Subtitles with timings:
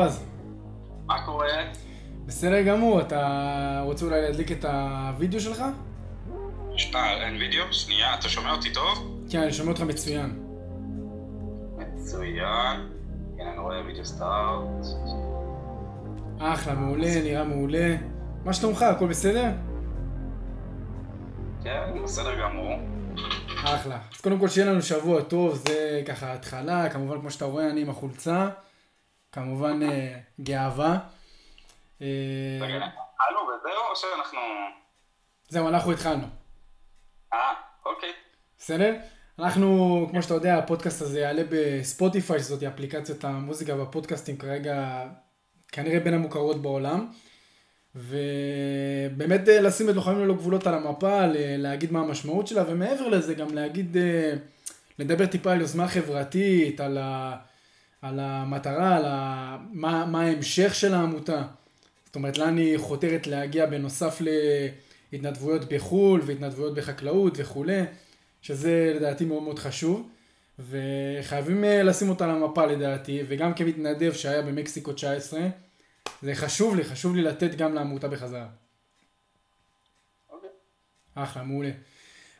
[0.00, 0.24] בועז.
[1.06, 1.48] מה קורה?
[2.26, 5.62] בסדר גמור, אתה רוצה אולי להדליק את הוידאו שלך?
[6.94, 7.72] אה, אין וידאו?
[7.72, 9.20] שנייה, אתה שומע אותי טוב?
[9.30, 10.42] כן, אני שומע אותך מצוין.
[11.78, 12.88] מצוין.
[13.36, 14.86] כן, אני רואה וידאו סטארט.
[16.38, 17.96] אחלה, מעולה, נראה מעולה.
[18.44, 19.50] מה שלומך, הכל בסדר?
[21.64, 22.72] כן, בסדר גמור.
[23.64, 23.98] אחלה.
[24.14, 27.80] אז קודם כל שיהיה לנו שבוע טוב, זה ככה התחלה, כמובן כמו שאתה רואה אני
[27.80, 28.48] עם החולצה,
[29.32, 30.98] כמובן אה, גאווה.
[32.02, 32.06] אה,
[32.60, 34.40] רגע, התחלנו וזהו, או שאנחנו...
[35.48, 36.26] זהו, אנחנו התחלנו.
[37.32, 37.52] אה,
[37.86, 38.12] אוקיי.
[38.58, 38.94] בסדר?
[39.38, 45.06] אנחנו, כמו שאתה יודע, הפודקאסט הזה יעלה בספוטיפיי, שזאת אפליקציית המוזיקה והפודקאסטים כרגע
[45.68, 47.06] כנראה בין המוכרות בעולם.
[47.94, 53.34] ובאמת אה, לשים את לוחמים ללא גבולות על המפה, להגיד מה המשמעות שלה, ומעבר לזה
[53.34, 53.96] גם להגיד,
[54.98, 57.36] לדבר טיפה על יוזמה חברתית, על, ה,
[58.02, 61.42] על המטרה, על ה, מה, מה ההמשך של העמותה.
[62.06, 64.18] זאת אומרת, לאן היא חותרת להגיע בנוסף
[65.12, 67.82] להתנדבויות בחו"ל והתנדבויות בחקלאות וכולי,
[68.42, 70.08] שזה לדעתי מאוד מאוד חשוב.
[70.68, 75.40] וחייבים אה, לשים אותה על המפה לדעתי, וגם כמתנדב שהיה במקסיקו 19,
[76.22, 78.46] זה חשוב לי, חשוב לי לתת גם לעמותה בחזרה.
[80.30, 80.50] אוקיי.
[81.14, 81.70] אחלה, מעולה.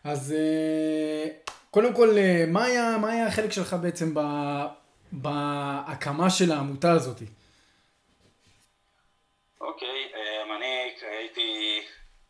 [0.05, 1.29] אז אה,
[1.71, 4.21] קודם כל, אה, מה היה, מה היה החלק שלך בעצם ב,
[5.13, 7.17] בהקמה של העמותה הזאת?
[9.61, 11.81] אוקיי, אמ, אני הייתי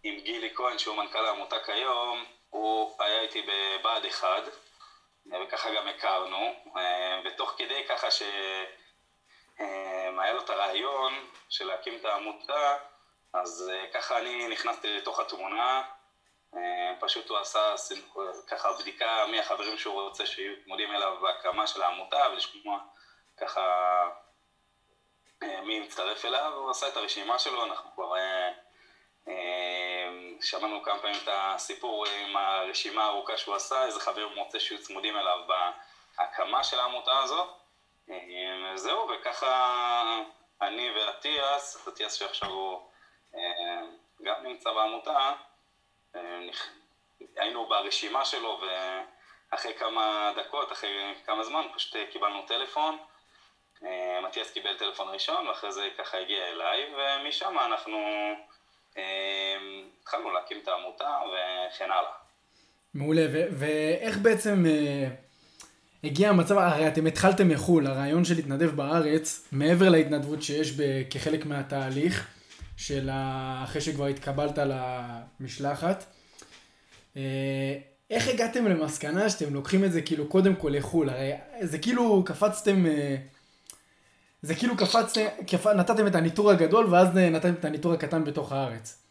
[0.02, 4.26] עם גילי כהן, שהוא מנכ"ל העמותה כיום, הוא היה איתי בבה"ד 1,
[5.26, 8.22] וככה גם הכרנו, אה, ותוך כדי ככה ש...
[9.60, 11.12] אמ, לו את הרעיון
[11.48, 12.76] של להקים את העמותה,
[13.32, 15.82] אז אה, ככה אני נכנסתי לתוך התמונה,
[17.00, 17.74] פשוט הוא עשה
[18.46, 22.78] ככה בדיקה מי החברים שהוא רוצה שיהיו צמודים אליו בהקמה של העמותה ולשמוע
[23.36, 23.62] ככה
[25.42, 28.14] אה, מי מצטרף אליו, הוא עשה את הרשימה שלו, אנחנו כבר
[30.40, 35.16] שמענו כמה פעמים את הסיפור עם הרשימה הארוכה שהוא עשה, איזה חבר רוצה שיהיו צמודים
[35.16, 35.38] אליו
[36.16, 37.48] בהקמה של העמותה הזאת.
[38.74, 40.22] זהו, וככה
[40.62, 42.90] אני ואטיאס, אטיאס שעכשיו הוא
[44.22, 45.32] גם נמצא בעמותה,
[47.36, 48.60] היינו ברשימה שלו
[49.52, 52.98] ואחרי כמה דקות, אחרי כמה זמן, פשוט קיבלנו טלפון.
[54.24, 57.98] מטיאס קיבל טלפון ראשון ואחרי זה ככה הגיע אליי ומשם אנחנו
[60.00, 62.10] התחלנו להקים את העמותה וכן הלאה.
[62.94, 63.26] מעולה,
[63.58, 65.08] ואיך בעצם אה,
[66.04, 70.72] הגיע המצב, הרי אתם התחלתם מחו"ל, הרעיון של להתנדב בארץ, מעבר להתנדבות שיש
[71.10, 72.26] כחלק מהתהליך,
[72.80, 74.58] של ה- אחרי שכבר התקבלת
[75.40, 76.04] למשלחת,
[77.16, 77.76] אה,
[78.10, 81.10] איך הגעתם למסקנה שאתם לוקחים את זה כאילו קודם כל לחו"ל?
[81.10, 81.32] הרי
[81.62, 83.16] זה כאילו קפצתם, אה,
[84.42, 85.66] זה כאילו קפצתם, קפ...
[85.66, 89.02] נתתם את הניטור הגדול ואז נתתם את הניטור הקטן בתוך הארץ.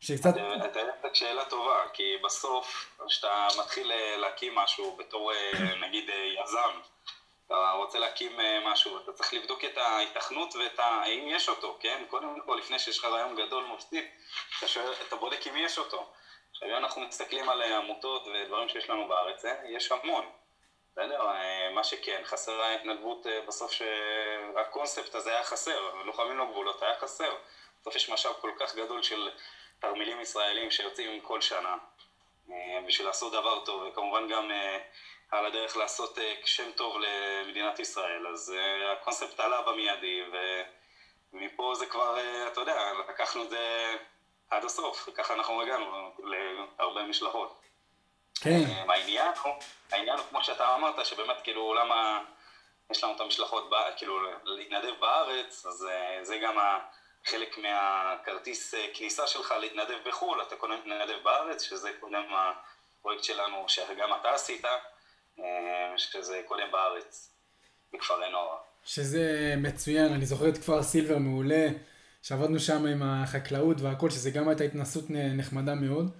[0.00, 0.34] שקצת...
[0.36, 0.40] אתה
[0.80, 5.32] העלית שאלה טובה, כי בסוף, כשאתה מתחיל אה, להקים משהו בתור
[5.88, 6.04] נגיד
[6.44, 6.80] יזם,
[7.46, 10.78] אתה רוצה להקים משהו, אתה צריך לבדוק את ההיתכנות ואת.
[10.78, 12.04] האם יש אותו, כן?
[12.08, 14.04] קודם כל, לפני שיש לך רעיון גדול מפסיד,
[14.58, 16.12] אתה, שואל, אתה בודק אם יש אותו.
[16.50, 20.30] עכשיו, אנחנו מסתכלים על עמותות ודברים שיש לנו בארץ, יש המון.
[20.92, 21.26] בסדר?
[21.74, 27.34] מה שכן, חסר ההתנדבות בסוף שהקונספט הזה היה חסר, לוחמים לא גבולות היה חסר.
[27.80, 29.30] בסוף יש משאב כל כך גדול של
[29.80, 31.76] תרמילים ישראלים שיוצאים כל שנה
[32.86, 34.50] בשביל לעשות דבר טוב, וכמובן גם
[35.30, 38.26] על הדרך לעשות שם טוב למדינת ישראל.
[38.26, 38.54] אז
[38.92, 40.22] הקונספט עלה במיידי,
[41.32, 42.18] ומפה זה כבר,
[42.52, 43.94] אתה יודע, לקחנו את זה
[44.50, 46.12] עד הסוף, וככה אנחנו הגענו
[46.78, 47.60] להרבה משלחות.
[48.40, 48.60] כן.
[48.88, 49.52] העניין הוא,
[49.92, 52.24] העניין הוא כמו שאתה אמרת, שבאמת כאילו למה
[52.90, 55.88] יש לנו את המשלחות, כאילו להתנדב בארץ, אז
[56.22, 56.56] זה גם
[57.24, 64.14] חלק מהכרטיס כניסה שלך להתנדב בחו"ל, אתה קודם להתנדב בארץ, שזה קודם הפרויקט שלנו, שגם
[64.14, 64.64] אתה עשית,
[65.96, 67.30] שזה קודם בארץ,
[67.92, 68.56] בכפרי נוער.
[68.84, 71.66] שזה מצוין, אני זוכר את כפר סילבר מעולה,
[72.22, 76.10] שעבדנו שם עם החקלאות והכל, שזה גם הייתה התנסות נחמדה מאוד.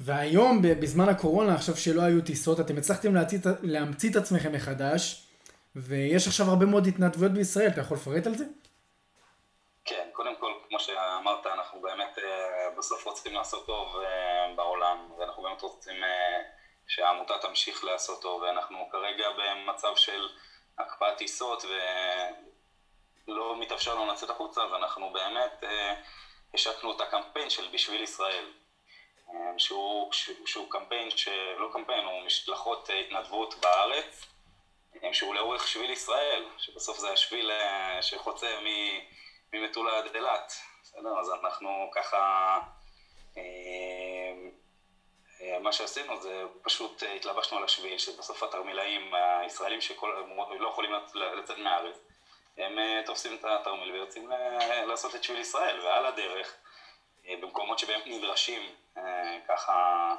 [0.00, 3.14] והיום, בזמן הקורונה, עכשיו שלא היו טיסות, אתם הצלחתם
[3.62, 5.26] להמציא, את עצמכם מחדש,
[5.76, 8.44] ויש עכשיו הרבה מאוד התנדבויות בישראל, אתה יכול לפרט על זה?
[9.84, 12.18] כן, קודם כל, כמו שאמרת, אנחנו באמת
[12.78, 13.96] בסוף רוצים לעשות טוב
[14.56, 15.96] בעולם, ואנחנו באמת רוצים
[16.90, 20.28] שהעמותה תמשיך לעשות טוב, ואנחנו כרגע במצב של
[20.78, 21.64] הקפאת טיסות,
[23.26, 25.64] ולא מתאפשר לנו לצאת החוצה, ואנחנו באמת
[26.54, 28.52] השקנו את הקמפיין של בשביל ישראל.
[29.58, 34.26] שהוא, שהוא, שהוא קמפיין, שלא קמפיין, הוא משלחות התנדבות בארץ,
[35.12, 37.50] שהוא לאורך שביל ישראל, שבסוף זה השביל
[38.00, 38.58] שחוצה
[39.52, 40.52] ממטולה עד אילת.
[40.82, 41.20] בסדר?
[41.20, 42.58] אז אנחנו ככה...
[45.60, 50.90] מה שעשינו זה פשוט התלבשנו על השביל, שבסוף התרמילאים הישראלים שלא יכולים
[51.38, 51.96] לצאת מהארץ,
[52.58, 54.30] הם תופסים את התרמיל ויוצאים
[54.86, 56.54] לעשות את שביל ישראל, ועל הדרך,
[57.40, 58.62] במקומות שבהם נדרשים
[59.48, 60.14] ככה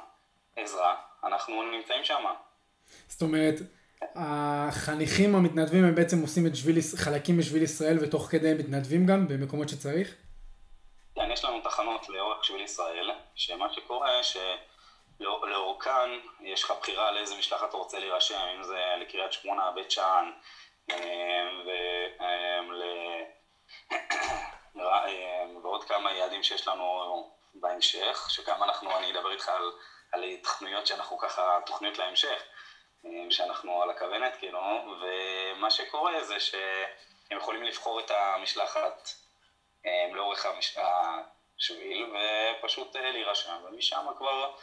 [0.56, 2.24] עזרה, אנחנו נמצאים שם.
[3.08, 3.54] זאת אומרת,
[4.14, 9.28] החניכים המתנדבים הם בעצם עושים את שביל, חלקים משביל ישראל ותוך כדי הם מתנדבים גם
[9.28, 10.14] במקומות שצריך?
[11.14, 14.22] כן, יש לנו תחנות לאורך שביל ישראל, שמה שקורה
[15.22, 16.10] שלאורכן
[16.40, 20.30] יש לך בחירה על איזה משלחת אתה רוצה להירשם, אם זה לקריית שמונה, בית שאן,
[20.90, 20.96] אה,
[22.20, 22.60] אה,
[25.62, 29.72] ועוד כמה יעדים שיש לנו בהמשך, שגם אנחנו, אני אדבר איתך על,
[30.12, 32.42] על תוכניות שאנחנו ככה, תוכניות להמשך.
[33.04, 34.60] אה, שאנחנו על הכוונת, כאילו,
[35.00, 39.08] ומה שקורה זה שהם יכולים לבחור את המשלחת
[39.86, 40.76] אה, לאורך המש...
[41.62, 44.54] השביל ופשוט אה, להירשם, ומשם כבר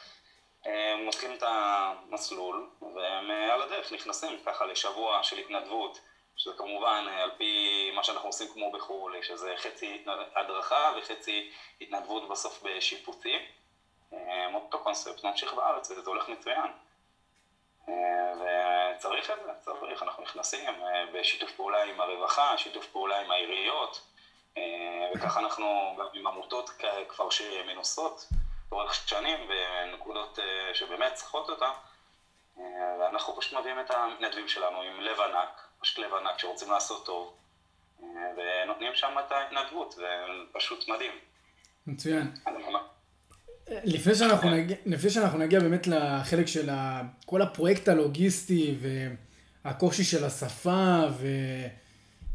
[1.08, 6.00] מתחילים את המסלול, והם על הדרך נכנסים ככה לשבוע של התנדבות,
[6.38, 10.04] שזה כמובן על פי מה שאנחנו עושים כמו בחו"ל, שזה חצי
[10.36, 11.52] הדרכה וחצי
[11.82, 13.40] התנדבות בסוף בשיפוצים.
[14.54, 16.72] אותו קונספט ממשיך בארץ וזה הולך מצוין.
[17.86, 24.02] וצריך את זה, צריך, אנחנו נכנסים אה, בשיתוף פעולה עם הרווחה, שיתוף פעולה עם העיריות,
[24.58, 26.70] אה, וככה אנחנו גם עם עמותות
[27.08, 28.26] כבר שמנוסות
[28.72, 31.72] לאורך שנים בנקודות אה, שבאמת צריכות אותה,
[33.00, 37.34] ואנחנו פשוט מביאים את המתנדבים שלנו עם לב ענק, פשוט לב ענק שרוצים לעשות טוב,
[38.38, 40.08] ונותנים שם את ההתנדבות, זה
[40.54, 41.12] פשוט מדהים.
[41.88, 42.32] מצוין.
[43.84, 48.76] לפני שאנחנו, נגיע, לפני שאנחנו נגיע באמת לחלק של ה, כל הפרויקט הלוגיסטי
[49.66, 50.98] והקושי של השפה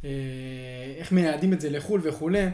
[0.02, 2.46] ואיך אה, מייעדים את זה לחו"ל וכולי,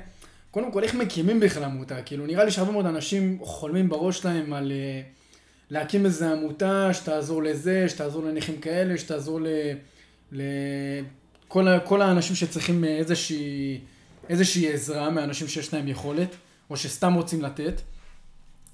[0.51, 2.03] קודם כל איך מקימים בכלל עמותה?
[2.03, 5.03] כאילו נראה לי שהרבה מאוד אנשים חולמים בראש שלהם על אה,
[5.71, 9.41] להקים איזה עמותה שתעזור לזה, שתעזור לנכים כאלה, שתעזור
[10.33, 13.81] לכל האנשים שצריכים איזושהי,
[14.29, 16.37] איזושהי עזרה מאנשים שיש להם יכולת,
[16.71, 17.81] או שסתם רוצים לתת.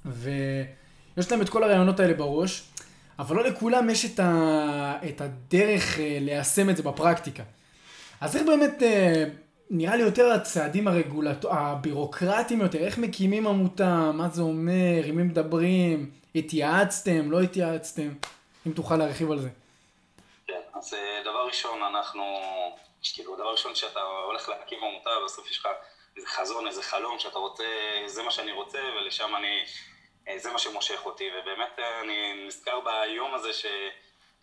[0.05, 2.63] ויש להם את כל הרעיונות האלה בראש,
[3.19, 4.99] אבל לא לכולם יש את, ה...
[5.09, 7.43] את הדרך אה, ליישם את זה בפרקטיקה.
[8.21, 9.25] אז איך באמת, אה,
[9.71, 11.45] נראה לי יותר הצעדים הרגולט...
[11.51, 18.09] הבירוקרטיים יותר, איך מקימים עמותה, מה זה אומר, עם מי מדברים, התייעצתם, לא התייעצתם,
[18.67, 19.49] אם תוכל להרחיב על זה.
[20.47, 22.23] כן, אז אה, דבר ראשון, אנחנו,
[23.15, 25.69] כאילו, דבר ראשון שאתה הולך להקים עמותה, בסוף יש לך
[26.17, 27.65] איזה חזון, איזה חלום שאתה רוצה,
[28.07, 29.65] זה מה שאני רוצה, ולשם אני
[30.29, 33.53] אה, זה מה שמושך אותי, ובאמת אה, אני נזכר ביום הזה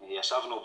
[0.08, 0.64] שישבנו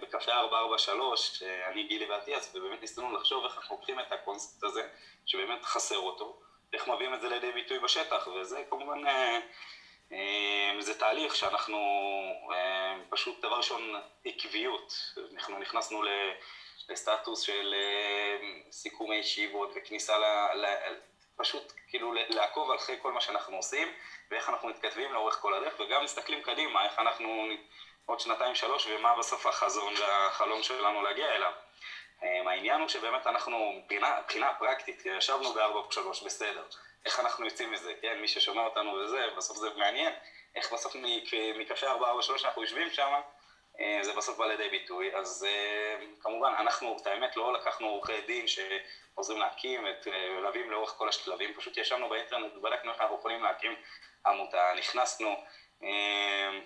[0.00, 4.88] בקפה 443, אני, גילי ואטיאס, ובאמת ניסינו לחשוב איך אנחנו לוקחים את הקונספט הזה,
[5.26, 6.40] שבאמת חסר אותו,
[6.72, 9.40] איך מביאים את זה לידי ביטוי בשטח, וזה כמובן, אה,
[10.80, 11.78] זה תהליך שאנחנו,
[13.10, 16.02] פשוט דבר ראשון, עקביות, אנחנו נכנסנו
[16.88, 17.74] לסטטוס של
[18.70, 20.18] סיכומי ישיבות וכניסה
[20.54, 20.64] ל...
[21.36, 23.88] פשוט כאילו לעקוב אחרי כל מה שאנחנו עושים
[24.30, 27.46] ואיך אנחנו מתכתבים לאורך כל הדרך וגם מסתכלים קדימה, איך אנחנו
[28.06, 31.52] עוד שנתיים שלוש ומה בסוף החזון והחלום שלנו להגיע אליו.
[32.22, 33.82] אמ, העניין הוא שבאמת אנחנו,
[34.18, 36.64] מבחינה פרקטית, ישבנו בארבע שלוש, בסדר,
[37.04, 40.12] איך אנחנו יוצאים מזה, כן, מי ששומע אותנו וזה, בסוף זה מעניין,
[40.54, 40.96] איך בסוף
[41.56, 43.20] מקפה ארבע ארבע שלוש אנחנו יושבים שם,
[43.80, 48.20] אה, זה בסוף בא לידי ביטוי, אז אה, כמובן, אנחנו, את האמת, לא לקחנו עורכי
[48.20, 48.58] דין ש...
[49.14, 50.06] עוזרים להקים, את
[50.38, 53.74] מלווים לאורך כל השלבים, פשוט ישבנו באינטרנט ובדקנו איך אנחנו יכולים להקים
[54.26, 55.28] עמותה, נכנסנו
[55.82, 56.60] אה, אה,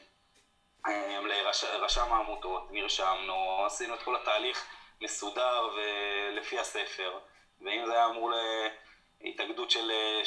[1.63, 4.67] לרשם העמותות, נרשמנו, עשינו את כל התהליך
[5.01, 7.19] מסודר ולפי הספר,
[7.61, 8.33] ואם זה היה אמור
[9.21, 10.21] להתאגדות של אה,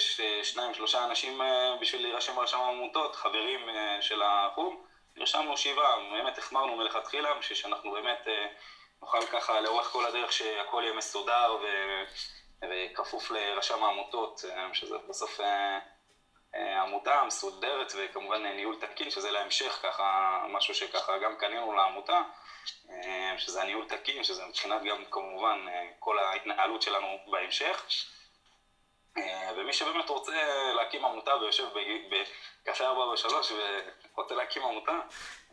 [0.43, 1.41] שניים, שלושה אנשים
[1.81, 3.59] בשביל להירשם ברשם העמותות, חברים
[4.01, 8.27] של החוג, נרשמנו שבעה, באמת החמרנו מלכתחילה, בשביל שאנחנו באמת
[9.01, 11.67] נוכל ככה לאורך כל הדרך שהכל יהיה מסודר ו...
[12.69, 15.79] וכפוף לרשם העמותות, אה, שזה בסוף אה, אה,
[16.53, 22.21] עמותה מסודרת וכמובן ניהול תקין, שזה להמשך ככה, משהו שככה גם קנינו לעמותה,
[23.37, 25.65] שזה הניהול תקין, שזה מבחינת גם כמובן
[25.99, 27.85] כל ההתנהלות שלנו בהמשך.
[29.55, 31.67] ומי שבאמת רוצה להקים עמותה ויושב
[32.63, 33.51] בקפה 443
[34.15, 34.99] ורוצה להקים עמותה,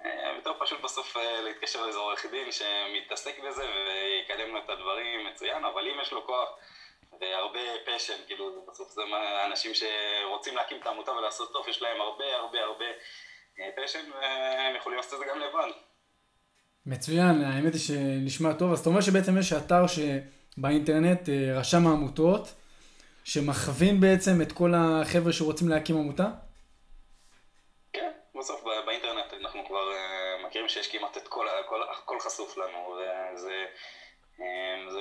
[0.05, 5.26] אה, יותר פשוט בסוף אה, להתקשר לאיזה עורך דין שמתעסק בזה ויקדם לו את הדברים
[5.26, 6.49] מצוין, אבל אם יש לו כוח
[7.20, 9.02] והרבה פשן, כאילו בסוף זה
[9.46, 12.84] אנשים שרוצים להקים את העמותה ולעשות טוב, יש להם הרבה הרבה הרבה
[13.76, 15.70] פשן אה, והם יכולים לעשות את זה גם לבד.
[16.87, 18.72] מצוין, האמת היא שנשמע טוב.
[18.72, 22.48] אז אתה אומר שבעצם יש אתר שבאינטרנט אה, רשם העמותות,
[23.25, 26.26] שמכווין בעצם את כל החבר'ה שרוצים להקים עמותה?
[27.92, 32.96] כן, בסוף באינטרנט אנחנו כבר אה, מכירים שיש כמעט את כל, הכל, הכל חשוף לנו,
[33.34, 33.64] וזה...
[34.40, 34.47] אה,
[34.90, 34.99] זה,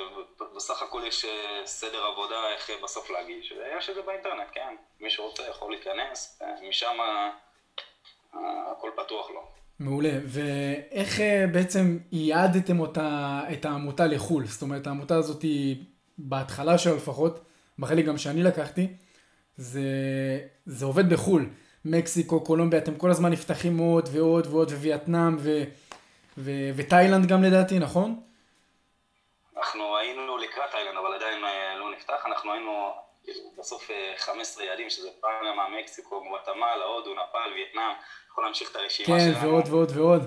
[0.56, 1.26] בסך הכל יש
[1.66, 4.76] סדר עבודה איך בסוף להגיש, ויש את זה באינטרנט, כן.
[5.00, 6.98] מי שרוצה יכול להיכנס, משם
[8.34, 9.58] הכל פתוח לו.
[9.80, 10.12] מעולה.
[10.26, 14.46] ואיך אה, בעצם ייעדתם אותה, את העמותה לחו"ל?
[14.46, 15.76] זאת אומרת, העמותה הזאת היא,
[16.18, 17.40] בהתחלה שלה לפחות,
[17.80, 18.88] בחלק גם שאני לקחתי,
[19.58, 19.82] זה,
[20.66, 21.50] זה עובד בחו"ל.
[21.86, 25.38] מקסיקו, קולומביה, אתם כל הזמן נפתחים עוד ועוד ועוד, ווייטנאם
[26.76, 28.20] ותאילנד גם לדעתי, נכון?
[29.58, 32.26] אנחנו היינו לקראת תאילנד, אבל עדיין אה, לא נפתח.
[32.26, 32.94] אנחנו היינו
[33.58, 37.94] בסוף 15 אה, יעדים, שזה פנמה, מקסיקו, גואטמלה, הודו, נפאל, וייטנאם.
[38.32, 39.40] יכול להמשיך את הרשימה כן, שלנו.
[39.40, 40.22] כן, ועוד ועוד ועוד.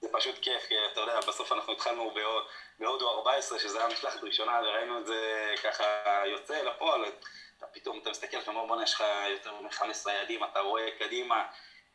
[0.00, 2.14] זה פשוט כיף, כי אתה יודע, בסוף אנחנו התחלנו
[2.78, 5.84] בהודו 14, שזה היה משלחת ראשונה, וראינו את זה ככה
[6.26, 7.04] יוצא לפועל.
[7.58, 11.44] אתה פתאום, אתה מסתכל, אתה אומר, בוא'נה, יש לך יותר מ-15 יעדים, אתה רואה קדימה,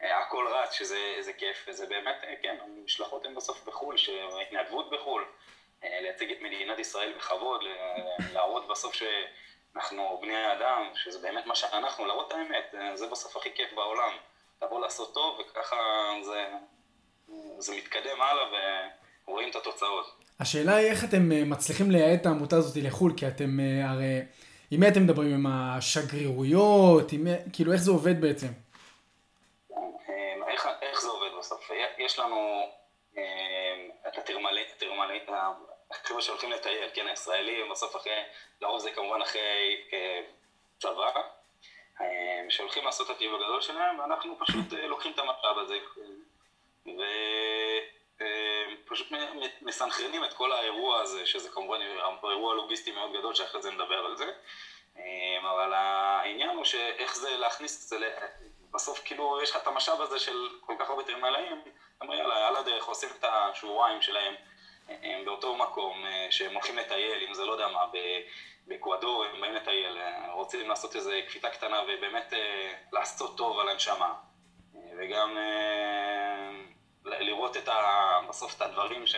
[0.01, 3.95] אה, הכל רץ, שזה כיף, וזה באמת, כן, המשלחות הן בסוף בחו"ל,
[4.41, 5.25] התנדבות בחו"ל,
[6.01, 7.61] לייצג את מדינת ישראל בכבוד,
[8.33, 13.49] להראות בסוף שאנחנו בני אדם, שזה באמת מה שאנחנו, להראות את האמת, זה בסוף הכי
[13.55, 14.11] כיף בעולם.
[14.61, 15.75] לבוא לעשות טוב, וככה
[16.21, 16.45] זה,
[17.57, 18.43] זה מתקדם הלאה
[19.27, 20.25] ורואים את התוצאות.
[20.39, 24.21] השאלה היא איך אתם אה, מצליחים לייעד את העמותה הזאת לחו"ל, כי אתם אה, הרי,
[24.71, 25.33] עם מי אתם מדברים?
[25.33, 27.11] עם השגרירויות?
[27.11, 28.47] עם, כאילו, איך זה עובד בעצם?
[29.77, 31.71] אה, איך, איך זה עובד בסוף?
[31.97, 32.61] יש לנו
[34.07, 35.29] את הטרמלית, הטרמלית,
[36.03, 38.23] החבר'ה שהולכים לטייל, כן, הישראלים, בסוף אחרי,
[38.61, 39.81] לרוב זה כמובן אחרי
[40.79, 41.11] צבא,
[42.01, 45.77] אה, שהולכים לעשות את הטיוב הגדול שלהם, ואנחנו פשוט אה, לוקחים את המשאב הזה
[48.83, 51.81] ופשוט אה, מסנכרנים את כל האירוע הזה, שזה כמובן
[52.23, 54.31] אירוע לוגיסטי מאוד גדול, שאחרי זה נדבר על זה.
[55.41, 58.09] אבל העניין הוא שאיך זה להכניס את זה,
[58.71, 62.47] בסוף כאילו יש לך את המשאב הזה של כל כך הרבה טרמלאים, אתה אומר יאללה,
[62.47, 64.35] על הדרך עושים את השבועיים שלהם
[65.25, 67.79] באותו מקום, שהם הולכים לטייל, אם זה לא יודע מה,
[68.67, 73.69] באקוודור, הם באים לטייל, אה, רוצים לעשות איזו קפיצה קטנה ובאמת אה, לעשות טוב על
[73.69, 74.13] הנשמה.
[74.75, 75.37] אה, וגם
[77.05, 78.19] לראות את ה...
[78.29, 79.15] בסוף את הדברים ש...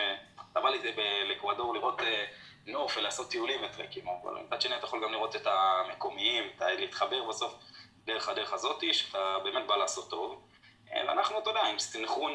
[0.51, 0.79] אתה בא לי
[1.25, 2.01] לאקוודור לראות
[2.65, 7.55] נוף ולעשות טיולים וטרקים, אבל מצד שני אתה יכול גם לראות את המקומיים, להתחבר בסוף
[8.05, 10.41] דרך הדרך הזאתי, שאתה באמת בא לעשות טוב.
[10.91, 12.33] ואנחנו, אתה יודע, עם סנכרון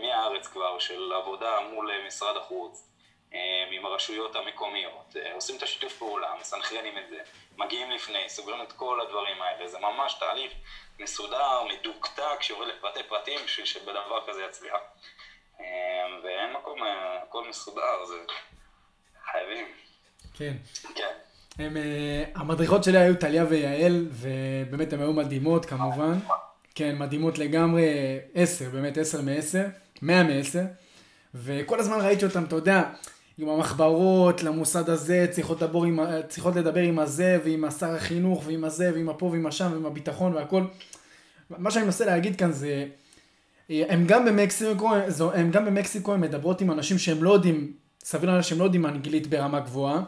[0.00, 2.86] מהארץ כבר של עבודה מול משרד החוץ,
[3.34, 7.16] אה, עם הרשויות המקומיות, אה, עושים את השיתוף פעולה, מסנכרנים את זה,
[7.58, 10.52] מגיעים לפני, סוגרים את כל הדברים האלה, זה ממש תהליך
[10.98, 14.80] מסודר, מדוקדק, שיורד לפרטי פרטים בשביל שבדבר כזה יצליח.
[15.60, 15.64] אה,
[16.24, 16.78] ואין מקום,
[17.22, 18.14] הכל מסודר, זה
[19.32, 19.66] חייבים.
[20.34, 20.52] כן.
[20.94, 21.12] כן.
[21.58, 21.76] הם,
[22.34, 26.18] המדריכות שלי היו טליה ויעל, ובאמת הן היו מדהימות כמובן.
[26.76, 27.84] כן, מדהימות לגמרי,
[28.34, 29.66] עשר, באמת עשר מעשר,
[30.02, 30.64] מאה מעשר.
[31.34, 32.82] וכל הזמן ראיתי אותם, אתה יודע,
[33.38, 38.64] עם המחברות למוסד הזה, צריכות לדבר, עם, צריכות לדבר עם הזה ועם השר החינוך ועם
[38.64, 40.64] הזה ועם הפה ועם השם ועם הביטחון והכל.
[41.50, 42.86] מה שאני מנסה להגיד כאן זה,
[43.68, 44.94] הם גם במקסיקו,
[45.34, 47.72] הם גם במקסיקו, הם מדברות עם אנשים שהם לא יודעים,
[48.04, 50.02] סביר להניח שהם לא יודעים אנגלית ברמה גבוהה,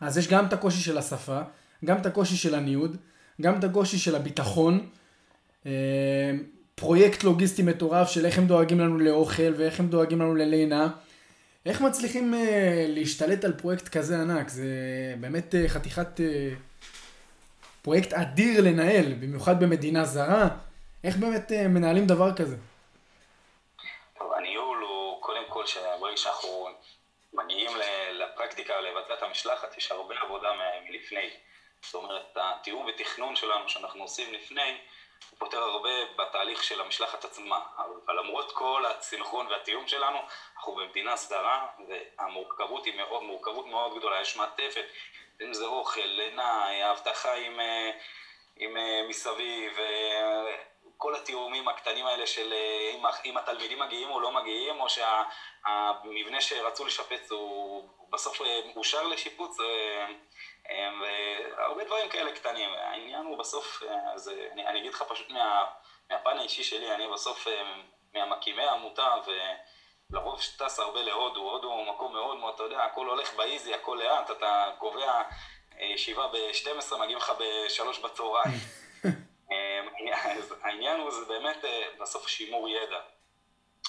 [0.00, 1.40] אז יש גם את הקושי של השפה,
[1.84, 2.96] גם את הקושי של הניוד,
[3.40, 4.86] גם את הקושי של הביטחון,
[6.74, 10.88] פרויקט לוגיסטי מטורף של איך הם דואגים לנו לאוכל ואיך הם דואגים לנו ללינה.
[11.66, 12.36] איך מצליחים uh,
[12.88, 14.48] להשתלט על פרויקט כזה ענק?
[14.48, 14.66] זה
[15.20, 16.22] באמת uh, חתיכת uh,
[17.82, 20.48] פרויקט אדיר לנהל, במיוחד במדינה זרה.
[21.04, 22.56] איך באמת uh, מנהלים דבר כזה?
[24.18, 26.68] טוב, הניהול הוא קודם כל שברגע שאנחנו
[27.32, 27.70] מגיעים
[28.12, 30.48] לפרקטיקה, לבצע את המשלחת, יש הרבה עבודה
[30.90, 31.30] מלפני.
[31.84, 34.78] זאת אומרת, התיאום ותכנון שלנו שאנחנו עושים לפני,
[35.30, 37.60] הוא פותר הרבה בתהליך של המשלחת עצמה.
[38.06, 40.18] אבל למרות כל הסינכרון והתיאום שלנו,
[40.56, 44.20] אנחנו במדינה סדרה, והמורכבות היא מאוד, מורכבות מאוד גדולה.
[44.20, 44.84] יש מעטפת,
[45.42, 47.90] אם זה אוכל, לינה, אבטחה עם, אה,
[48.56, 50.56] עם אה, מסביב, אה,
[50.96, 52.54] כל התיאומים הקטנים האלה של
[52.94, 58.40] אם, אם התלמידים מגיעים או לא מגיעים, או שהמבנה שרצו לשפץ הוא בסוף
[58.76, 59.56] אושר לשיפוץ.
[60.70, 62.70] והרבה דברים כאלה קטנים.
[62.74, 63.82] העניין הוא בסוף,
[64.14, 65.64] אז אני, אני אגיד לך פשוט מה,
[66.10, 67.46] מהפן האישי שלי, אני בסוף
[68.14, 69.14] מהמקימי העמותה,
[70.10, 73.98] ולרוב טס הרבה להודו, הודו הוא מקום מאוד מאוד, אתה יודע, הכל הולך באיזי, הכל
[74.02, 75.22] לאט, אתה קובע
[75.78, 78.58] ישיבה ב-12, מגיעים לך ב-3 בצהריים.
[80.62, 81.64] העניין הוא, זה באמת
[82.00, 83.00] בסוף שימור ידע.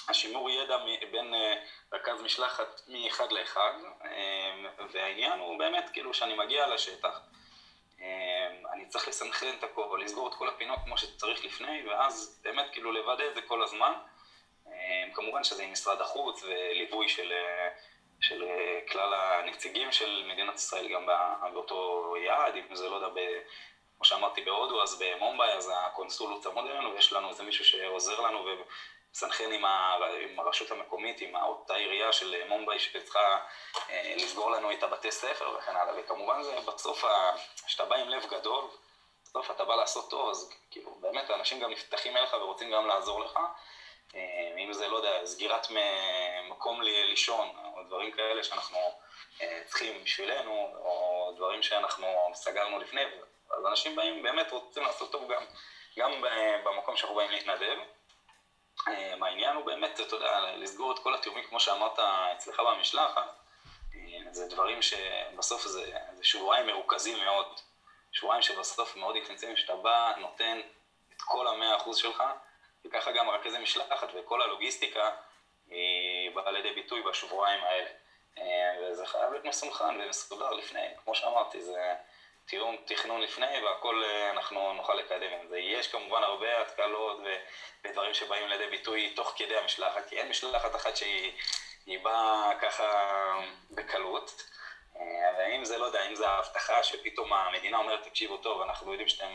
[0.08, 0.76] השימור ידע
[1.10, 1.34] בין
[1.92, 3.72] רכז משלחת מאחד לאחד,
[4.92, 7.20] והעניין הוא באמת כאילו שאני מגיע לשטח,
[8.72, 12.92] אני צריך לסנכרן את הכל, לסגור את כל הפינות כמו שצריך לפני, ואז באמת כאילו
[12.92, 13.92] לוודא את זה כל הזמן.
[15.14, 17.32] כמובן שזה עם משרד החוץ וליווי של,
[18.20, 18.44] של
[18.88, 21.06] כלל הנציגים של מדינת ישראל גם
[21.52, 23.20] באותו יעד, אם זה לא יודע, ב,
[23.96, 28.20] כמו שאמרתי בהודו, אז במומביי, אז הקונסול הוא צמוד אלינו, ויש לנו איזה מישהו שעוזר
[28.20, 28.44] לנו
[29.14, 29.64] ומסנכרן עם,
[30.30, 33.38] עם הרשות המקומית, עם אותה עירייה של מומביי שצריכה
[33.90, 37.04] אה, לסגור לנו את הבתי ספר וכן הלאה, וכמובן זה בסוף,
[37.66, 38.64] כשאתה בא עם לב גדול,
[39.24, 43.24] בסוף אתה בא לעשות טוב, אז כאילו באמת האנשים גם נפתחים אליך ורוצים גם לעזור
[43.24, 43.38] לך.
[44.14, 45.66] אה, אם זה, לא יודע, סגירת
[46.48, 48.78] מקום לישון, או דברים כאלה שאנחנו
[49.42, 53.02] אה, צריכים בשבילנו, או דברים שאנחנו סגרנו לפני,
[53.50, 55.44] אז אנשים באים, באמת רוצים לעשות טוב גם,
[55.98, 56.10] גם
[56.64, 57.78] במקום שאנחנו באים להתנדב.
[58.88, 61.98] אה, העניין הוא באמת, אתה יודע, לסגור את כל התיאומים, כמו שאמרת
[62.36, 63.44] אצלך במשלחת,
[64.30, 67.60] זה דברים שבסוף זה, זה שבועיים מרוכזים מאוד,
[68.12, 70.60] שבועיים שבסוף מאוד אינטנסיביים, שאתה בא, נותן
[71.16, 72.22] את כל המאה אחוז שלך,
[72.84, 75.10] וככה גם רכזי משלחת וכל הלוגיסטיקה
[75.70, 77.90] היא באה לידי ביטוי בשבועיים האלה.
[78.38, 81.94] אה, וזה חייב להיות מסונכרן ומסודר לפני, כמו שאמרתי, זה
[82.46, 85.58] תיאום תכנון לפני והכל אה, אנחנו נוכל לקדם זה.
[85.58, 87.20] יש כמובן הרבה התקלות
[88.14, 92.84] ודברים שבאים לידי ביטוי תוך כדי המשלחת, כי אין משלחת אחת שהיא באה ככה
[93.70, 94.42] בקלות.
[94.96, 95.02] אה,
[95.38, 99.34] ואם זה, לא יודע, אם זה ההבטחה שפתאום המדינה אומרת, תקשיבו טוב, אנחנו יודעים שאתם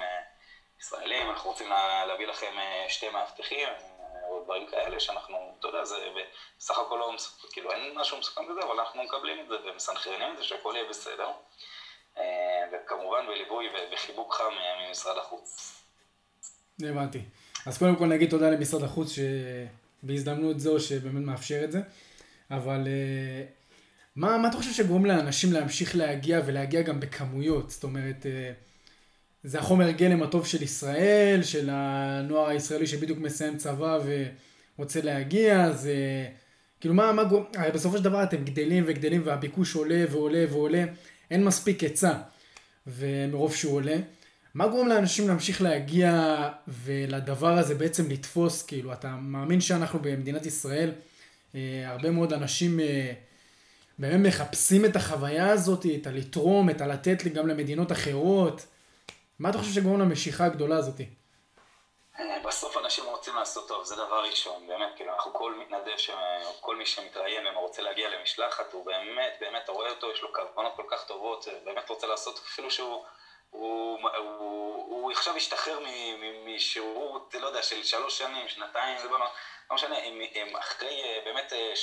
[0.80, 1.70] ישראלים, אנחנו רוצים
[2.08, 6.10] להביא לכם אה, שתי מאבטחים, אה, או דברים כאלה, שאנחנו, אתה יודע, זה
[6.58, 7.14] בסך הכל לא,
[7.52, 10.90] כאילו אין משהו מסוכן בזה, אבל אנחנו מקבלים את זה ומסנכרנים את זה, שהכל יהיה
[10.90, 11.32] בסדר.
[12.18, 12.24] אה,
[12.72, 14.54] וכמובן בליווי ובחיבוק חם
[14.88, 15.76] ממשרד החוץ.
[16.84, 17.20] הבנתי.
[17.66, 19.16] אז קודם כל נגיד תודה למשרד החוץ
[20.04, 21.82] שבהזדמנות זו שבאמת מאפשר את זה,
[22.52, 22.88] אבל
[24.16, 27.70] מה, מה אתה חושב שגורם לאנשים להמשיך להגיע ולהגיע גם בכמויות?
[27.70, 28.26] זאת אומרת,
[29.44, 34.00] זה החומר גלם הטוב של ישראל, של הנוער הישראלי שבדיוק מסיים צבא
[34.78, 35.96] ורוצה להגיע, זה...
[36.80, 40.86] כאילו מה, מה גורם, הרי בסופו של דבר אתם גדלים וגדלים והביקוש עולה ועולה ועולה,
[41.32, 42.14] אין מספיק היצע,
[42.88, 43.98] ומרוב שהוא עולה.
[44.54, 46.12] מה גורם לאנשים להמשיך להגיע
[46.68, 50.92] ולדבר הזה בעצם לתפוס, כאילו, אתה מאמין שאנחנו במדינת ישראל,
[51.56, 53.14] אה, הרבה מאוד אנשים אה,
[54.00, 58.66] באמת מחפשים את החוויה הזאת, את הלתרום, את הלתת גם למדינות אחרות.
[59.40, 61.06] מה אתה חושב שגורם למשיכה הגדולה הזאתי?
[62.20, 66.16] אה, בסוף אנשים רוצים לעשות טוב, זה דבר ראשון, באמת, כאילו, אנחנו כל מתנדב,
[66.60, 70.74] כל מי שמתראיין ורוצה להגיע למשלחת, הוא באמת, באמת, אתה רואה אותו, יש לו כוונות
[70.76, 73.04] כל כך טובות, באמת רוצה לעשות, אפילו שהוא,
[73.50, 75.80] הוא, הוא, הוא, עכשיו השתחרר
[76.46, 79.20] משירות, לא יודע, של שלוש שנים, שנתיים, זה לא,
[79.70, 81.74] לא משנה, הם, הם אחרי אה, באמת אה,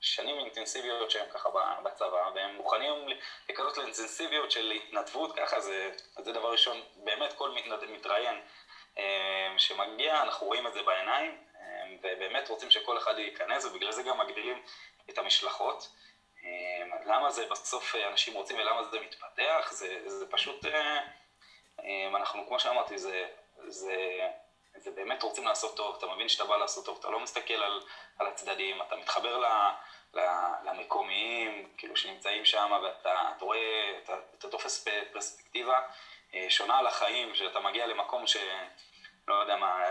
[0.00, 1.48] שנים אינטנסיביות שהם ככה
[1.82, 3.08] בצבא, והם מוכנים
[3.48, 7.50] לכזאת לאינטנסיביות של התנדבות, ככה זה, זה דבר ראשון, באמת כל
[7.88, 8.40] מתראיין
[8.98, 11.38] אה, שמגיע, אנחנו רואים את זה בעיניים,
[12.02, 14.62] ובאמת רוצים שכל אחד ייכנס, ובגלל זה גם מגדילים
[15.10, 15.88] את המשלחות.
[16.44, 20.64] אה, למה זה בסוף אנשים רוצים ולמה זה מתפתח, זה, זה פשוט,
[22.14, 23.26] אנחנו, כמו שאמרתי, זה,
[23.68, 24.28] זה,
[24.76, 27.80] זה באמת רוצים לעשות טוב, אתה מבין שאתה בא לעשות טוב, אתה לא מסתכל על,
[28.18, 29.44] על הצדדים, אתה מתחבר ל...
[30.64, 35.80] למקומיים, כאילו שנמצאים שם, ואתה רואה, אתה, אתה תופס פרספקטיבה
[36.34, 38.36] אה, שונה על החיים, שאתה מגיע למקום ש...
[39.28, 39.82] לא יודע מה,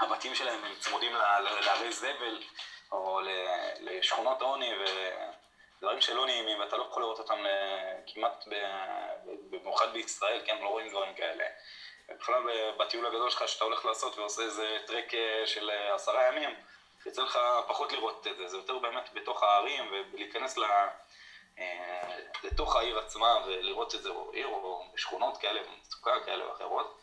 [0.00, 1.12] הבתים שלהם הם צמודים
[1.60, 2.42] לערי זבל,
[2.92, 3.20] או
[3.80, 8.44] לשכונות עוני, ודברים שלא נעימים, ואתה לא יכול לראות אותם אה, כמעט,
[9.50, 11.44] במיוחד בישראל, כן, לא רואים דברים כאלה.
[12.08, 12.42] בכלל
[12.78, 16.54] בטיול הגדול שלך שאתה הולך לעשות ועושה איזה טרק אה, של עשרה ימים,
[17.06, 20.64] יוצא לך פחות לראות את זה, זה יותר באמת בתוך הערים ולהיכנס ל...
[21.58, 26.98] אה, לתוך העיר עצמה ולראות את זה, או עיר או בשכונות כאלה, במצוקה כאלה ואחרות.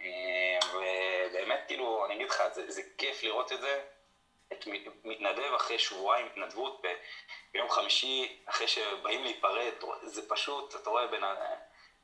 [0.00, 3.82] אה, ובאמת, כאילו, אני אגיד לך, זה, זה כיף לראות את זה,
[4.52, 4.66] את
[5.04, 6.82] מתנדב אחרי שבועיים התנדבות,
[7.52, 11.24] ביום חמישי, אחרי שבאים להיפרד, זה פשוט, אתה רואה בין.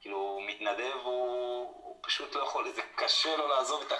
[0.00, 3.92] כאילו, מתנדב הוא, הוא פשוט לא יכול, זה קשה לו לעזוב את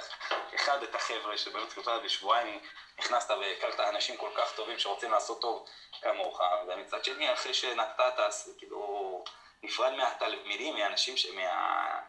[0.54, 2.60] אחד, את החבר'ה, שבאמת תקופה בשבועיים
[2.98, 5.66] נכנסת והכרת אנשים כל כך טובים שרוצים לעשות טוב
[6.00, 8.18] כמוך, ומצד שני, אחרי שנתת,
[8.58, 9.24] כאילו,
[9.62, 12.00] נפרד מהתלמידים, מהאנשים, מה...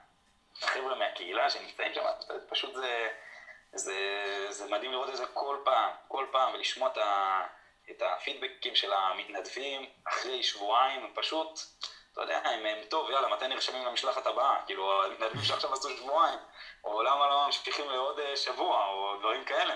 [0.62, 2.06] החבר'ה מהקהילה שנמצאים שם,
[2.50, 3.10] פשוט זה,
[3.74, 3.96] זה,
[4.50, 7.42] זה מדהים לראות את זה כל פעם, כל פעם, ולשמוע את, ה,
[7.90, 11.60] את הפידבקים של המתנדבים אחרי שבועיים, פשוט...
[12.14, 14.62] אתה יודע, הם, הם טוב, יאללה, מתי נרשמים למשלחת הבאה?
[14.66, 16.40] כאילו, המתנדבים שעכשיו עשו שבועיים,
[16.84, 19.76] או למה לא ממשיכים לעוד אה, שבוע, או דברים כאלה.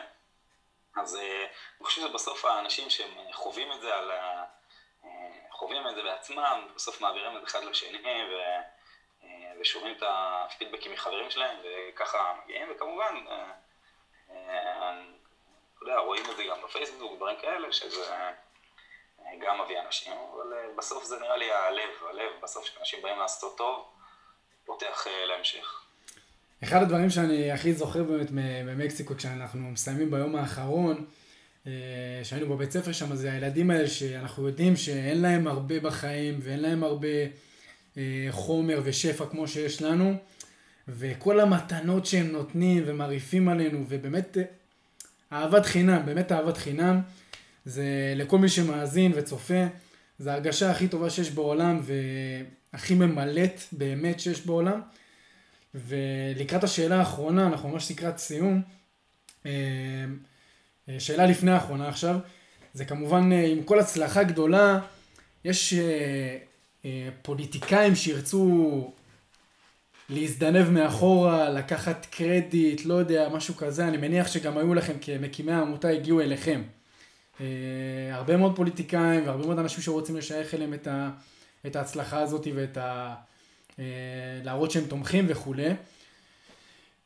[0.96, 4.44] אז אני חושב שבסוף האנשים שהם חווים את זה על ה...
[5.52, 8.36] חווים את זה בעצמם, בסוף מעבירים את זה אחד לשני ו...
[9.60, 13.26] ושומעים את הפידבקים מחברים שלהם וככה מגיעים, וכמובן,
[15.82, 18.02] יודע, רואים את זה גם בפייסבוק, דברים כאלה, שזה
[19.42, 23.86] גם מביא אנשים, אבל בסוף זה נראה לי הלב, הלב בסוף שאנשים באים לעשות טוב,
[24.66, 25.82] פותח להמשך.
[26.64, 28.32] אחד הדברים שאני הכי זוכר באמת
[28.66, 31.06] ממקסיקו, כשאנחנו מסיימים ביום האחרון,
[31.68, 31.72] אה,
[32.24, 36.84] שהיינו בבית ספר שם, זה הילדים האלה שאנחנו יודעים שאין להם הרבה בחיים ואין להם
[36.84, 37.08] הרבה
[37.98, 40.14] אה, חומר ושפע כמו שיש לנו,
[40.88, 44.44] וכל המתנות שהם נותנים ומרעיפים עלינו, ובאמת אה,
[45.32, 47.02] אהבת חינם, באמת אהבת חינם,
[47.66, 49.64] זה לכל מי שמאזין וצופה,
[50.20, 51.82] זה ההרגשה הכי טובה שיש בעולם
[52.74, 54.82] והכי ממלאת באמת שיש בעולם.
[55.76, 58.62] ולקראת השאלה האחרונה, אנחנו ממש לקראת סיום,
[59.46, 59.52] אה,
[60.90, 62.20] אה, שאלה לפני האחרונה עכשיו,
[62.74, 64.80] זה כמובן אה, עם כל הצלחה גדולה,
[65.46, 65.74] יש
[67.22, 68.94] פוליטיקאים שירצו
[70.12, 75.90] להזדנב מאחורה, לקחת קרדיט, לא יודע, משהו כזה, אני מניח שגם היו לכם כמקימי העמותה,
[75.90, 76.62] הגיעו אליכם.
[78.12, 81.10] הרבה מאוד פוליטיקאים והרבה מאוד אנשים שרוצים לשייך אליהם את, ה,
[81.66, 83.16] את ההצלחה הזאת ואת ה...
[83.80, 83.86] אה,
[84.44, 85.70] להראות שהם תומכים וכולי.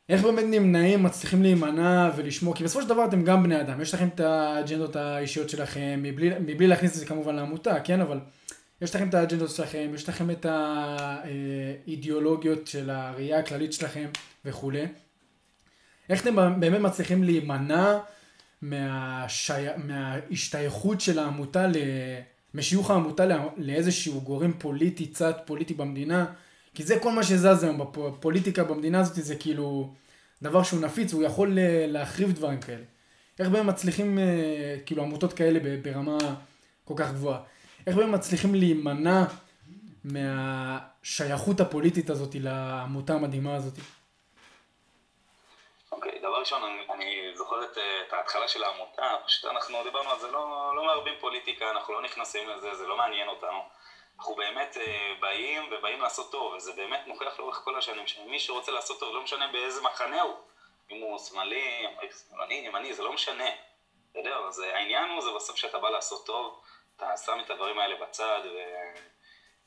[0.08, 3.94] איך באמת נמנעים, מצליחים להימנע ולשמור, כי בסופו של דבר אתם גם בני אדם, יש
[3.94, 8.18] לכם את האג'נדות האישיות שלכם, מבלי, מבלי להכניס את זה כמובן לעמותה, כן, אבל
[8.82, 10.46] יש לכם את האג'נדות שלכם, יש לכם את
[11.84, 14.08] האידיאולוגיות של הראייה הכללית שלכם
[14.44, 14.86] וכולי.
[16.08, 17.98] איך אתם באמת מצליחים להימנע
[18.62, 19.52] מהשי...
[19.76, 21.66] מההשתייכות של העמותה,
[22.54, 23.24] משיוך העמותה
[23.56, 26.26] לאיזשהו גורם פוליטי, צד פוליטי במדינה,
[26.74, 29.94] כי זה כל מה שזז היום בפוליטיקה במדינה הזאת, זה כאילו
[30.42, 32.84] דבר שהוא נפיץ, הוא יכול להחריב דברים כאלה.
[33.38, 36.18] איך בהם מצליחים, אה, כאילו עמותות כאלה ברמה
[36.84, 37.40] כל כך גבוהה,
[37.86, 39.22] איך בהם מצליחים להימנע
[40.04, 43.74] מהשייכות הפוליטית הזאת לעמותה המדהימה הזאת?
[45.92, 49.82] אוקיי, okay, דבר ראשון, אני, אני זוכר את, אה, את ההתחלה של העמותה, פשוט אנחנו
[49.84, 53.58] דיברנו על זה, לא, לא מערבים פוליטיקה, אנחנו לא נכנסים לזה, זה לא מעניין אותנו.
[54.18, 58.72] אנחנו באמת אה, באים ובאים לעשות טוב, וזה באמת מוכיח לאורך כל השנים, שמי שרוצה
[58.72, 60.34] לעשות טוב, לא משנה באיזה מחנה הוא,
[60.90, 61.86] אם הוא שמאלי,
[62.28, 63.48] שמאלני, ימני, זה לא משנה.
[64.10, 66.60] אתה יודע, אז העניין הוא, זה בסוף שאתה בא לעשות טוב,
[66.96, 68.58] אתה שם את הדברים האלה בצד, ו...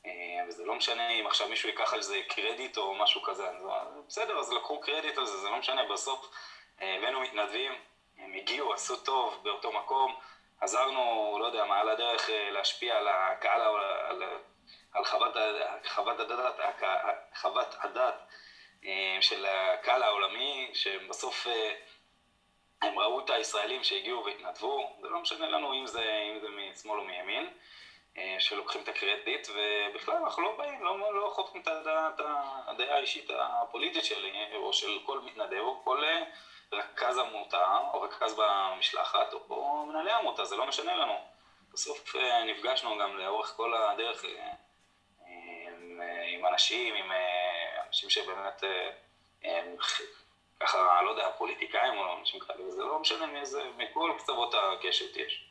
[0.06, 3.48] אה, וזה לא משנה אם עכשיו מישהו ייקח על זה קרדיט או משהו כזה,
[4.08, 6.30] בסדר, אז לקחו קרדיט על זה, זה לא משנה, בסוף
[6.80, 7.72] אה, הבאנו מתנדבים,
[8.18, 10.16] הם הגיעו, עשו טוב באותו מקום,
[10.60, 13.60] עזרנו, לא יודע מה, על הדרך אה, להשפיע על הקהל,
[14.08, 14.22] על,
[14.92, 15.34] על חוות,
[15.86, 16.54] חוות הדת,
[17.34, 18.14] חוות הדת
[18.84, 21.74] אה, של הקהל העולמי, שבסוף אה,
[22.82, 26.98] הם ראו את הישראלים שהגיעו והתנדבו, זה לא משנה לנו אם זה, אם זה משמאל
[26.98, 27.50] או מימין,
[28.38, 31.68] שלוקחים את הקרדיט, ובכלל אנחנו לא באים, לא, לא חותמים את
[32.66, 36.04] הדעה האישית הפוליטית שלי, או של כל מתנדב, או כל...
[36.72, 41.14] רכז עמותה, או רכז במשלחת, או מנהלי עמותה, זה לא משנה לנו.
[41.72, 44.52] בסוף אה, נפגשנו גם לאורך כל הדרך אה,
[45.26, 47.12] עם, אה, עם אנשים, עם
[47.86, 48.64] אנשים שבאמת,
[50.60, 55.50] ככה, לא יודע, פוליטיקאים או אנשים כאלה, וזה לא משנה מאיזה, מכל קצוות הקשת יש.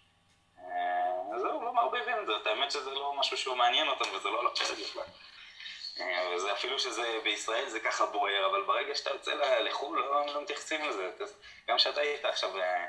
[1.37, 4.47] זהו, לא מערבבים את זה, האמת שזה לא משהו שהוא מעניין אותם וזה לא על
[4.47, 5.03] הפרק בכלל.
[6.35, 9.31] וזה אפילו שזה בישראל זה ככה בוער, אבל ברגע שאתה יוצא
[9.65, 11.09] לחו"ל לא, לא מתייחסים לזה.
[11.67, 12.85] גם כשאתה היית עכשיו אה,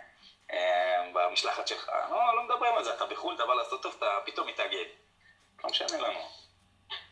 [0.53, 4.07] אה, במשלחת שלך, לא, לא מדברים על זה, אתה בחו"ל, אתה בא לעשות טוב, אתה
[4.27, 4.85] פתאום מתאגד.
[5.65, 6.21] לא משנה לנו.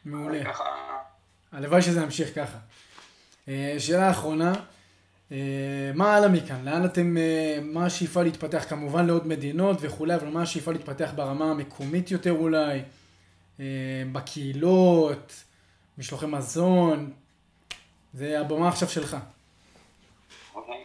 [0.05, 0.45] מעולה.
[0.45, 0.99] ככה...
[1.53, 2.59] הלוואי שזה ימשיך ככה.
[3.49, 4.53] אה, שאלה אחרונה,
[5.95, 6.65] מה הלאה מכאן?
[6.65, 7.17] לאן אתם,
[7.63, 8.65] מה השאיפה להתפתח?
[8.69, 12.83] כמובן לעוד מדינות וכולי, אבל מה השאיפה להתפתח ברמה המקומית יותר אולי?
[14.13, 15.45] בקהילות?
[15.99, 17.13] משלוחי מזון,
[18.15, 19.17] זה הבמה עכשיו שלך.
[20.55, 20.85] אוקיי,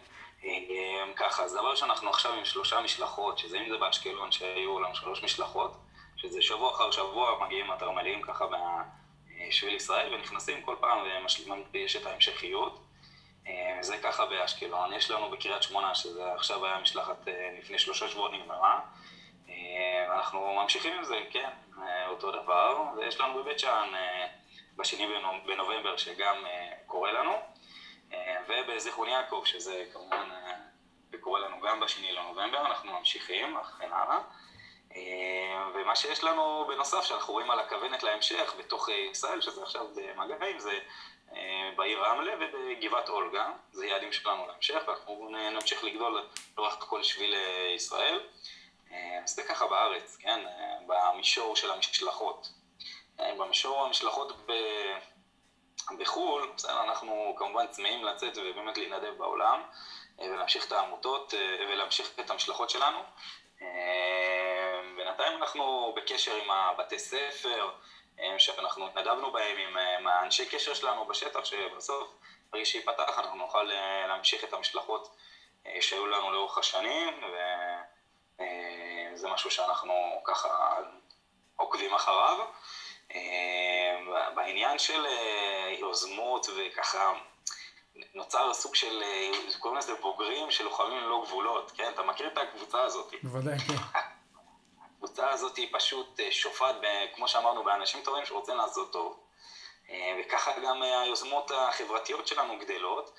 [1.16, 4.96] ככה, אז דבר ראשון, אנחנו עכשיו עם שלושה משלחות, שזה אם זה באשקלון, שהיו לנו
[4.96, 5.78] שלוש משלחות,
[6.16, 8.46] שזה שבוע אחר שבוע מגיעים התרמלים ככה
[9.48, 12.80] בשביל ישראל, ונכנסים כל פעם ומשלימים, יש את ההמשכיות.
[13.48, 14.94] אמ, זה ככה באשקלון.
[14.94, 18.80] יש לנו בקריית שמונה, שזה עכשיו היה משלחת אה, לפני שלושה שבועות נגמרה.
[19.48, 19.54] אמ,
[20.12, 21.50] אנחנו ממשיכים עם זה, כן,
[21.82, 22.84] אה, אותו דבר.
[22.98, 24.28] ויש לנו בבית שאן אה,
[24.76, 25.08] בשני
[25.46, 27.32] בנובמבר שגם אה, קורה לנו,
[28.14, 34.20] אה, ובזיכרון יעקב, שזה כמובן אה, קורה לנו גם בשני לנובמבר, אנחנו ממשיכים, וכן הלאה.
[35.74, 40.80] ומה שיש לנו בנוסף, שאנחנו רואים על הכוונת להמשך בתוך ישראל, שזה עכשיו במגעים, זה
[41.76, 47.36] בעיר רמלה ובגבעת אולגה, זה יעדים שלנו להמשך, ואנחנו נמשיך לגדול לאורך כל שביל
[47.76, 48.20] ישראל.
[49.24, 50.40] אז זה ככה בארץ, כן,
[50.88, 52.48] במישור של המשלחות.
[53.18, 54.54] במישור המשלחות ב...
[56.00, 59.62] בחו"ל, בסדר, אנחנו כמובן צמאים לצאת ובאמת להתנדב בעולם,
[60.20, 61.34] ולהמשיך את העמותות
[61.70, 63.00] ולהמשיך את המשלחות שלנו.
[64.96, 67.70] בינתיים אנחנו בקשר עם הבתי ספר,
[68.38, 72.10] שאנחנו התנדבנו בהם עם, עם האנשי קשר שלנו בשטח, שבסוף,
[72.52, 73.64] ברגע שייפתח, אנחנו נוכל
[74.08, 75.16] להמשיך את המשלחות
[75.82, 77.24] שהיו לנו לאורך השנים,
[78.40, 80.78] וזה משהו שאנחנו ככה
[81.56, 82.38] עוקבים אחריו.
[84.36, 85.06] בעניין של
[85.80, 87.14] יוזמות וככה,
[88.14, 89.04] נוצר סוג של,
[89.60, 91.92] קוראים לזה בוגרים של לוחמים ללא גבולות, כן?
[91.94, 93.14] אתה מכיר את הקבוצה הזאת?
[93.24, 94.00] בוודאי, כן.
[95.14, 96.76] הקבוצה הזאת היא פשוט שופעת,
[97.16, 99.20] כמו שאמרנו, באנשים טובים שרוצים לעשות טוב.
[100.20, 103.12] וככה גם היוזמות החברתיות שלנו גדלות,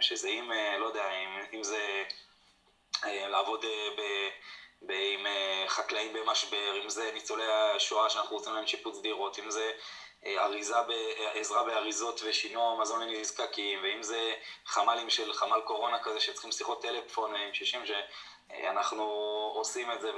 [0.00, 2.04] שזה אם, לא יודע, אם, אם זה
[3.04, 3.64] לעבוד
[4.86, 4.92] ב...
[4.92, 5.26] עם
[5.68, 9.72] חקלאים במשבר, אם זה ניצולי השואה שאנחנו רוצים להם שיפוץ דירות, אם זה
[10.24, 10.76] אריזה,
[11.34, 14.34] עזרה באריזות ושינוע מזון לנזקקים, ואם זה
[14.66, 19.04] חמ"לים של חמ"ל קורונה כזה שצריכים שיחות טלפון עם שישים שאנחנו
[19.54, 20.12] עושים את זה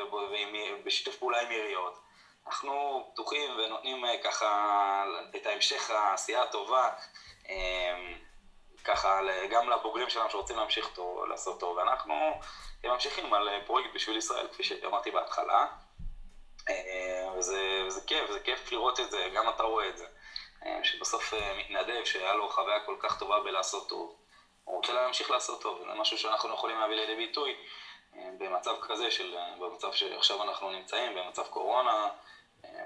[0.84, 1.98] בשיתוף פעולה עם עיריות.
[2.46, 5.04] אנחנו פתוחים ונותנים ככה
[5.36, 6.88] את ההמשך העשייה הטובה,
[8.84, 12.40] ככה גם לבוגרים שלנו שרוצים להמשיך טוב, לעשות טוב, ואנחנו
[12.84, 15.66] ממשיכים על פרויקט בשביל ישראל, כפי שאמרתי בהתחלה.
[17.38, 20.04] וזה, וזה כיף, זה כיף לראות את זה, גם אתה רואה את זה.
[20.82, 24.14] שבסוף מתנדב, שהיה לו חוויה כל כך טובה בלעשות טוב,
[24.64, 27.54] הוא רוצה להמשיך לעשות טוב, זה משהו שאנחנו יכולים להביא לידי ביטוי
[28.38, 32.08] במצב כזה, של, במצב שעכשיו אנחנו נמצאים, במצב קורונה,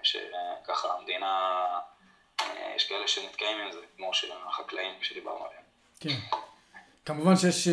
[0.03, 1.65] שככה המדינה,
[2.77, 4.11] יש כאלה שנתקעים עם זה, כמו
[4.49, 5.63] החקלאים שדיברנו עליהם.
[6.01, 6.37] כן.
[7.05, 7.69] כמובן שיש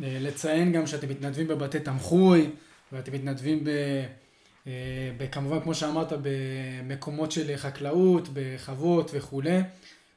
[0.00, 2.50] לציין גם שאתם מתנדבים בבתי תמחוי,
[2.92, 3.70] ואתם מתנדבים ב...
[5.30, 9.60] כמובן, כמו שאמרת, במקומות של חקלאות, בחוות וכולי.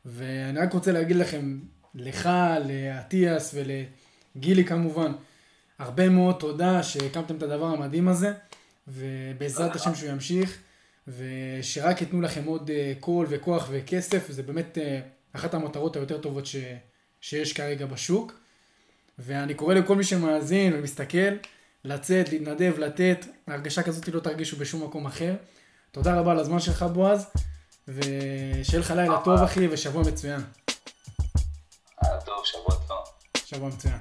[0.05, 1.59] ואני רק רוצה להגיד לכם,
[1.95, 2.29] לך,
[2.65, 5.11] לאטיאס ולגילי כמובן,
[5.79, 8.33] הרבה מאוד תודה שהקמתם את הדבר המדהים הזה,
[8.87, 10.57] ובעזרת השם שהוא ימשיך,
[11.07, 14.77] ושרק ייתנו לכם עוד קול וכוח וכסף, זה באמת
[15.33, 16.55] אחת המטרות היותר טובות ש...
[17.21, 18.39] שיש כרגע בשוק.
[19.19, 21.35] ואני קורא לכל מי שמאזין ומסתכל,
[21.87, 25.35] לצאת, להתנדב, לתת, הרגשה כזאת לא תרגישו בשום מקום אחר.
[25.91, 27.25] תודה רבה על הזמן שלך בועז,
[27.87, 30.41] ושיהיה לך לילה טוב אחי ושבוע מצוין.
[32.25, 32.97] טוב, שבוע טוב.
[33.45, 33.97] שבוע מצוין.